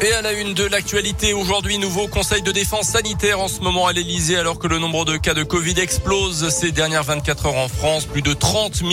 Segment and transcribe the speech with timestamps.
[0.00, 3.88] Et à la une de l'actualité, aujourd'hui, nouveau conseil de défense sanitaire en ce moment
[3.88, 7.56] à l'Elysée, alors que le nombre de cas de Covid explose ces dernières 24 heures
[7.56, 8.04] en France.
[8.06, 8.90] Plus de 30 000,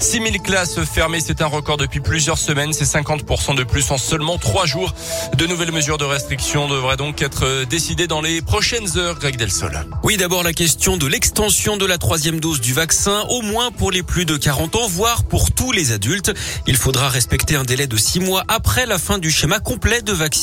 [0.00, 1.20] 6 000 classes fermées.
[1.24, 2.72] C'est un record depuis plusieurs semaines.
[2.72, 4.92] C'est 50% de plus en seulement trois jours.
[5.36, 9.20] De nouvelles mesures de restriction devraient donc être décidées dans les prochaines heures.
[9.20, 9.86] Greg Delsol.
[10.02, 13.92] Oui, d'abord la question de l'extension de la troisième dose du vaccin, au moins pour
[13.92, 16.32] les plus de 40 ans, voire pour tous les adultes.
[16.66, 20.12] Il faudra respecter un délai de six mois après la fin du schéma complet de
[20.12, 20.39] vaccination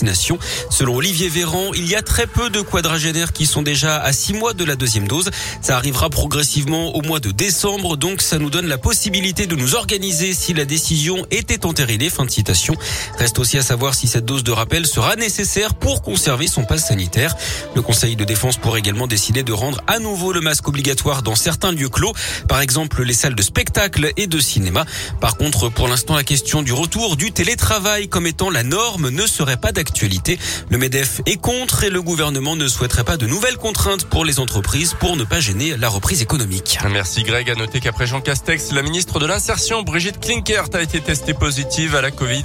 [0.70, 4.34] Selon Olivier Véran, il y a très peu de quadragénaires qui sont déjà à six
[4.34, 5.32] mois de la deuxième dose.
[5.62, 9.76] Ça arrivera progressivement au mois de décembre, donc ça nous donne la possibilité de nous
[9.76, 12.10] organiser si la décision était entérinée.
[12.10, 12.76] Fin de citation.
[13.18, 16.88] Reste aussi à savoir si cette dose de rappel sera nécessaire pour conserver son passe
[16.88, 17.36] sanitaire.
[17.76, 21.36] Le Conseil de défense pourrait également décider de rendre à nouveau le masque obligatoire dans
[21.36, 22.14] certains lieux clos,
[22.48, 24.86] par exemple les salles de spectacle et de cinéma.
[25.20, 29.26] Par contre, pour l'instant, la question du retour du télétravail comme étant la norme ne
[29.26, 30.38] serait pas d'actualité actualité.
[30.70, 34.40] Le MEDEF est contre et le gouvernement ne souhaiterait pas de nouvelles contraintes pour les
[34.40, 36.78] entreprises pour ne pas gêner la reprise économique.
[36.92, 37.50] Merci Greg.
[37.50, 41.96] À noter qu'après Jean Castex, la ministre de l'Insertion, Brigitte Klinkert, a été testée positive
[41.96, 42.44] à la Covid.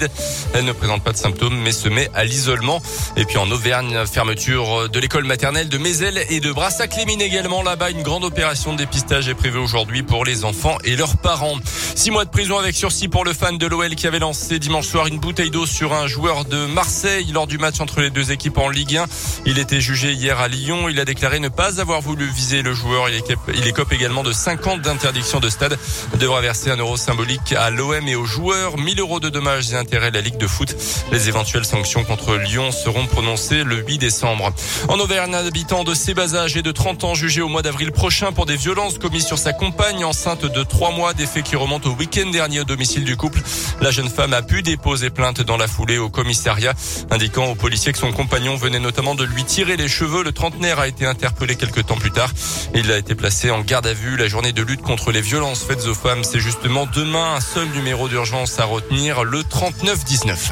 [0.55, 2.81] Elle ne présente pas de symptômes mais se met à l'isolement.
[3.17, 7.63] Et puis en Auvergne, fermeture de l'école maternelle de Mézel et de Brassac-les-Mines également.
[7.63, 11.59] Là-bas, une grande opération de dépistage est prévue aujourd'hui pour les enfants et leurs parents.
[11.97, 14.87] Six mois de prison avec sursis pour le fan de l'OL qui avait lancé dimanche
[14.87, 18.31] soir une bouteille d'eau sur un joueur de Marseille lors du match entre les deux
[18.31, 19.07] équipes en Ligue 1.
[19.47, 20.89] Il était jugé hier à Lyon.
[20.89, 23.09] Il a déclaré ne pas avoir voulu viser le joueur.
[23.09, 25.79] Il écope également de 50 d'interdiction de stade.
[26.13, 28.79] Il devra verser un euro symbolique à l'OM et aux joueurs.
[28.79, 30.77] 1000 euros de dommages et intérêts de la Ligue de foot.
[31.11, 34.53] Les éventuelles sanctions contre Lyon seront prononcées le 8 décembre.
[34.89, 38.33] En Auvergne, un habitant de Sébaza, âgé de 30 ans, jugé au mois d'avril prochain
[38.33, 41.15] pour des violences commises sur sa compagne enceinte de 3 mois.
[41.15, 43.41] Des faits qui remontent au week-end dernier au domicile du couple.
[43.81, 46.75] La jeune femme a pu déposer plainte dans la foulée au commissariat
[47.23, 50.25] indiquant aux que son compagnon venait notamment de lui tirer les cheveux.
[50.25, 52.33] Le trentenaire a été interpellé quelques temps plus tard.
[52.75, 54.17] Il a été placé en garde à vue.
[54.17, 57.69] La journée de lutte contre les violences faites aux femmes, c'est justement demain un seul
[57.69, 60.51] numéro d'urgence à retenir, le 3919.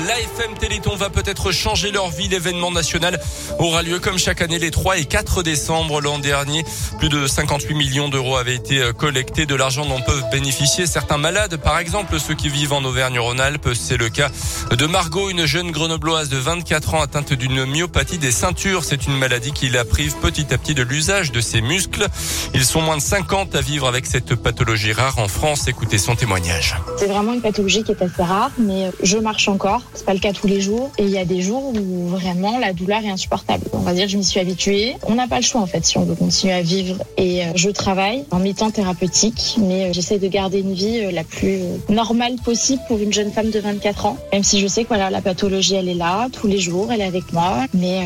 [0.00, 2.26] L'AFM Téléthon va peut-être changer leur vie.
[2.26, 3.20] L'événement national
[3.60, 6.00] aura lieu comme chaque année les 3 et 4 décembre.
[6.00, 6.64] L'an dernier,
[6.98, 9.46] plus de 58 millions d'euros avaient été euh, collectés.
[9.46, 11.58] De l'argent dont peuvent bénéficier certains malades.
[11.58, 13.68] Par exemple, ceux qui vivent en Auvergne-Rhône-Alpes.
[13.74, 14.30] C'est le cas
[14.70, 18.84] de Margot, une jeune grenobloise de 24 ans atteinte d'une myopathie des ceintures.
[18.84, 22.06] C'est une maladie qui la prive petit à petit de l'usage de ses muscles.
[22.52, 25.68] Ils sont moins de 50 à vivre avec cette pathologie rare en France.
[25.68, 26.74] Écoutez son témoignage.
[26.98, 29.83] C'est vraiment une pathologie qui est assez rare, mais je marche encore.
[29.94, 30.90] C'est pas le cas tous les jours.
[30.98, 33.64] Et il y a des jours où vraiment la douleur est insupportable.
[33.72, 34.96] On va dire, je m'y suis habituée.
[35.06, 36.96] On n'a pas le choix en fait si on veut continuer à vivre.
[37.16, 41.10] Et euh, je travaille en mi-temps thérapeutique, mais euh, j'essaie de garder une vie euh,
[41.10, 44.16] la plus normale possible pour une jeune femme de 24 ans.
[44.32, 47.00] Même si je sais que voilà, la pathologie, elle est là tous les jours, elle
[47.00, 47.66] est avec moi.
[47.74, 48.00] Mais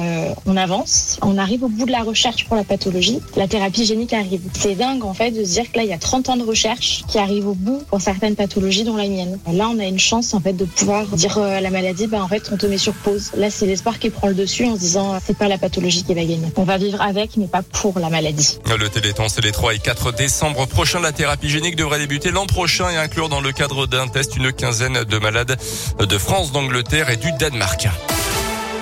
[0.46, 1.18] on avance.
[1.22, 3.20] On arrive au bout de la recherche pour la pathologie.
[3.36, 4.40] La thérapie génique arrive.
[4.54, 6.44] C'est dingue en fait de se dire que là, il y a 30 ans de
[6.44, 9.38] recherche qui arrivent au bout pour certaines pathologies dont la mienne.
[9.52, 12.50] Là, on a une chance en fait de pouvoir dire la maladie, ben, en fait,
[12.52, 13.30] on te met sur pause.
[13.36, 16.14] Là, c'est l'espoir qui prend le dessus en se disant, c'est pas la pathologie qui
[16.14, 16.48] va gagner.
[16.56, 18.58] On va vivre avec, mais pas pour la maladie.
[18.78, 21.00] Le Téléthon, c'est les 3 et 4 décembre prochain.
[21.00, 24.52] La thérapie génique devrait débuter l'an prochain et inclure dans le cadre d'un test une
[24.52, 25.56] quinzaine de malades
[25.98, 27.88] de France, d'Angleterre et du Danemark.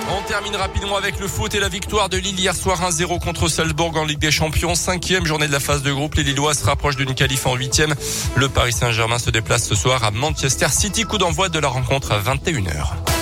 [0.09, 3.49] On termine rapidement avec le foot et la victoire de Lille hier soir 1-0 contre
[3.49, 4.73] Salzbourg en Ligue des Champions.
[4.73, 6.15] Cinquième journée de la phase de groupe.
[6.15, 7.93] Les Lillois se rapprochent d'une qualif en huitième.
[8.35, 11.03] Le Paris Saint-Germain se déplace ce soir à Manchester City.
[11.03, 13.16] Coup d'envoi de la rencontre à 21h.